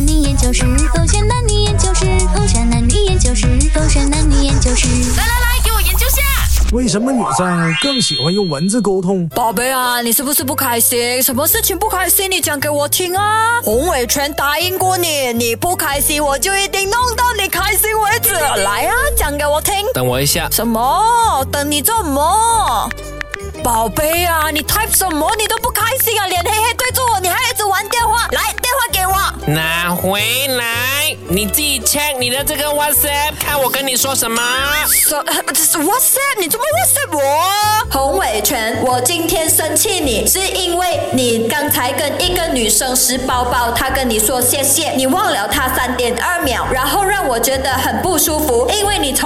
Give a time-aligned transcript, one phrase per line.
[0.00, 4.88] 男女研究室，狗选男女研究室，狗选男女研究室，狗选男女研究室。
[5.14, 6.22] 来来来，给我研究下。
[6.72, 9.28] 为什么女生更喜欢用文字沟通？
[9.28, 11.22] 宝贝啊，你是不是不开心？
[11.22, 12.30] 什么事情不开心？
[12.30, 13.60] 你讲给我听啊！
[13.62, 18.32] 洪伟全答应过你，你不开心我就一定弄到你开心为止。
[18.32, 19.74] 来啊，讲给我听。
[19.92, 21.44] 等我一下，什么？
[21.52, 22.88] 等你做什么？
[23.62, 28.26] 宝贝啊，你 type 什么你都不开心啊，脸黑黑对着我，你还一直玩电话。
[28.30, 28.56] 来。
[29.54, 34.40] 拿回来，你自己 check 你的这个 WhatsApp，看我跟你说什么。
[34.86, 37.50] 说这是 WhatsApp，你怎么 WhatsApp 我？
[37.90, 48.79] 洪伟全，我今天生气你是因为你刚才跟一个女生拾包包，她跟你说谢谢，你忘了她三点二秒，然后让我觉得很不舒服，因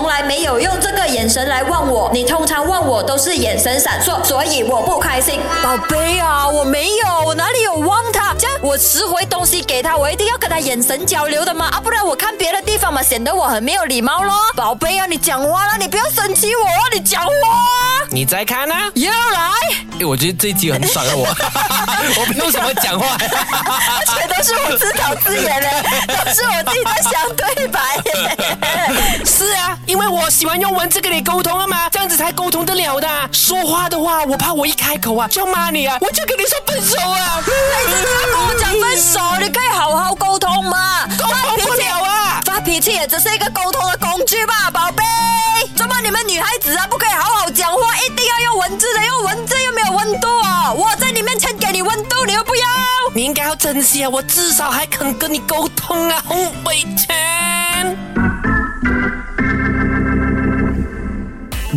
[0.00, 5.38] 从来没有用这个眼神来望我，你通常望我都是眼神闪烁，所以我不开心。
[5.62, 8.34] 宝贝啊，我没有，我哪里有望他？
[8.38, 14.32] 这样我拾回东西给他，我一定要跟他眼神交流的嘛，啊，不然我看别的地方嘛，显得我很没有礼貌咯。
[14.56, 18.08] 宝贝啊，你讲话了，你不要生气我啊，你讲话啊。
[18.08, 18.90] 你再看呢、啊？
[18.94, 19.50] 又来，
[20.00, 21.26] 哎，我觉得这一集很爽啊，我
[22.22, 23.18] 我没有什么讲话。
[23.20, 25.68] 而且都是我自导自演的，
[26.24, 29.24] 都是我自己在想对白耶。
[29.24, 29.78] 是啊，
[30.22, 33.08] 我喜欢用文字跟你沟通啊嘛，这样子才沟通得了的。
[33.32, 37.42] 说话的话，我怕我一开口啊就骂你啊，我就跟你说分手啊。
[37.86, 39.20] 你真的要跟我讲分手？
[39.40, 41.06] 你可以好好沟通嘛。
[41.18, 42.40] 沟通不了啊。
[42.44, 45.02] 发脾气也只是一个沟通的工具吧，宝贝。
[45.74, 49.02] 怎么你们女孩子啊，不可以好好讲话，一定要用文字的？
[49.06, 50.74] 用文字又没有温度哦。
[50.74, 52.66] 我在你面前给你温度，你又不要。
[53.14, 58.19] 你应该要珍惜啊，我至少还肯跟你沟通啊，洪伟全。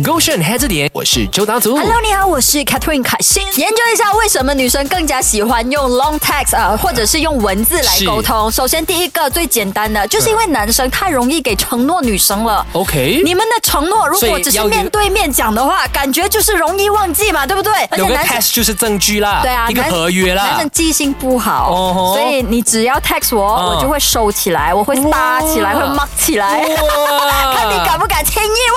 [0.02, 1.76] 勾选黑字典，我是周达祖。
[1.76, 3.44] Hello，你好，我是 Catherine 凯欣。
[3.54, 8.50] 研究一下为什么女生更加喜欢用 long text 啊、或者是用文字来沟通。
[8.50, 12.66] 首先，第一个最简单的，就是因为男生太容易给承诺女生了。
[12.72, 17.72] OK，你们的承诺如果只是面对面讲的话，感觉就是容易忘记嘛，对不对？
[17.90, 20.70] 而有个男生 text 就是证据啦，对啊，一个合约啦男生。
[20.70, 21.72] 记性不好
[22.16, 26.64] 所以你只要 text 我，嗯我就会收起来，我会搭起来，会 mark 起来，
[27.54, 28.73] 看你敢不敢轻易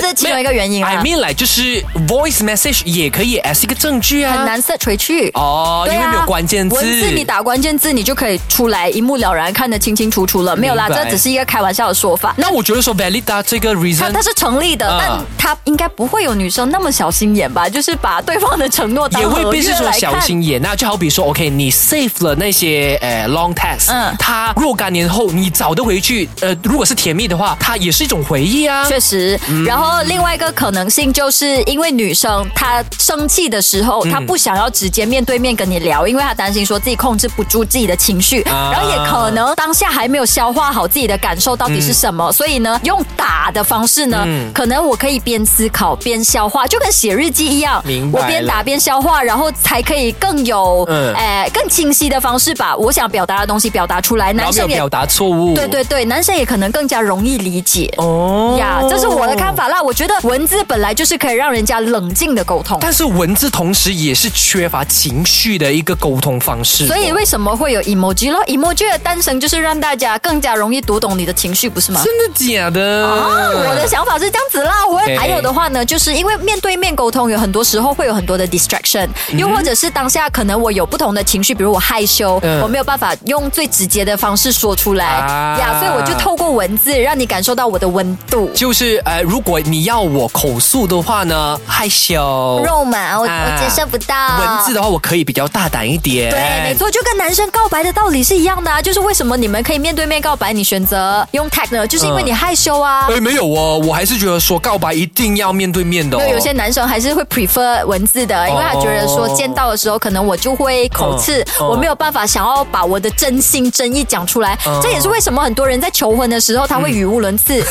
[0.00, 4.36] 这是其中一个原因啊 I mean 来就是 voice message 也可以 as 一个证据啊。
[4.36, 6.76] 很难 search 回去哦，因为没有关键字。
[6.76, 10.56] 文字你打关键字，你就可以出来一目了然，看得清清楚楚了。
[10.56, 12.34] 没有啦，这只是一个开玩笑的说法。
[12.36, 17.68] 那我觉得说 valid 这个 reason 它是成立的，嗯但它应该不会有女生那么小心眼吧？
[17.68, 20.18] 就是把对方的承诺当也未必是说小。
[20.18, 28.84] 心眼，那就好比说，OK，你 save 了那些呃 long text，嗯它若干年后你找得回去，呃，如果是甜蜜的话，它也是一种回忆啊。
[28.88, 47.82] 确实，嗯然后另外一个可能性就是因为女生她生气的时候，嗯她不想要直接面对面跟你聊，因为她担心说自己控制不住自己的情绪，啊然后也可能当下还没有消化好自己的感受到底是什么，所以呢，用打的方式呢，嗯可能我可以边思考边消化，就跟写日记一样，
[48.12, 54.32] 我边打边消化，然后才可以更有嗯呃更清晰的方式把我想表达的东西表达出来。
[54.32, 55.54] 男生也表达错误。
[55.54, 57.92] 对对对，男生也可能更加容易理解。
[57.98, 59.48] 哦呀，这是我的看。
[59.58, 59.82] 法啦。
[59.82, 66.86] 我觉得文字本来就是可以让人家冷静的沟通，但是文字同时也是缺乏情绪的一个沟通方式。
[66.86, 72.02] 所以为什么会有 emoji 咯？emoji 的诞生就是让大家更加容易读懂你的情绪，不是吗？
[72.04, 73.06] 真的假的？
[73.06, 74.86] 啊，我的想法是这样子啦。
[74.86, 88.50] 我还有的话呢，就是因为面对面沟通，有很多时候会有很多的 distraction，又或者是当下可能我有不同的情绪，比如我害羞，嗯我没有办法用最直接的方式说出来啊呀，所以我就透过文字让你感受到我的温度。
[88.54, 92.62] 就是呃，如果你要我口述的话呢，害羞。
[92.64, 94.14] 肉麻，我、啊我接受不到。
[94.38, 96.30] 文字的话，我可以比较大胆一点。
[96.30, 96.74] 对，没。
[96.74, 98.80] 错，就跟男生告白的道理是一样的啊。
[98.80, 101.86] 就是为什么你们可以面对面告白，你选择用 tag 呢？
[101.86, 103.06] 就是因为你害羞啊。
[103.10, 106.20] 哎，没有哦，我还是觉得说告白一定要面对面的、哦。
[106.20, 114.58] 因为有些男生还是会 prefer 文字的，因为他觉得说见到的时候，可能我就会口刺，哦我没有办法想要把我的真心真意讲出来。
[114.66, 117.64] 哦这也是为什么很多人在求婚的时候他会语无伦次 呀，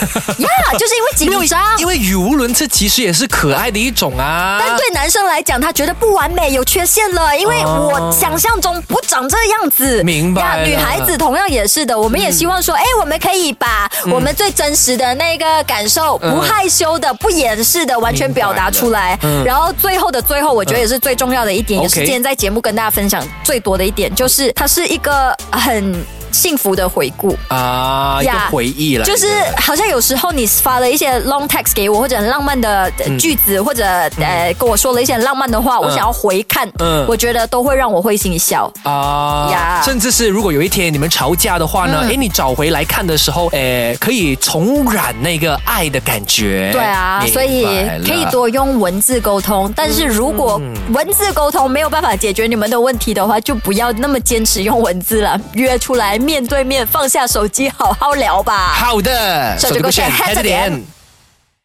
[0.77, 1.76] 就是因为紧张。
[1.79, 4.57] 因为语无伦次其实也是可爱的一种啊。
[4.59, 10.01] 但对男生来讲，他觉得不完美、有缺陷了，因为我想象中不长这样子。
[10.01, 19.17] 哦明白女孩子同样也是的，我们也希望说，哎、我们可以把我们最真实的那个感受，嗯不害羞的、不掩饰的，完全表达出来。
[19.23, 26.05] 嗯然后最后的最后，我觉得也是最重要的一点，嗯也是今天在节目跟大家分享最多的一点，就是它是一个很。
[26.37, 27.35] 幸福的回顾。
[27.47, 33.83] 啊，一个呀回忆了，就是好像有时候你发了一些 long text 给我，或者很浪漫的呃句子，或者
[34.19, 37.05] 呃跟我说了一些很浪漫的话，我想要回看，嗯。
[37.07, 38.71] 我觉得都会让我会心一笑。
[38.83, 39.81] 啊呀。
[39.83, 42.09] 甚至是如果有一天你们吵架的话呢，嗯。
[42.11, 46.69] 哎、你找回来看的时候，哎，可以重燃那个爱的感觉。
[46.71, 47.65] 对啊，所以
[48.05, 50.61] 可以多用文字沟通，但是如果
[50.93, 58.73] 文字沟通没有办法解决你们的问题的话，就不要那么坚持用文字了，约出来面对面，放下手机，好好聊吧。
[58.75, 60.96] 好的，手机勾选 head 点点。